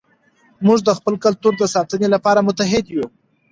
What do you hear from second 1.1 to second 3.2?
کلتور د ساتنې لپاره متحد یو.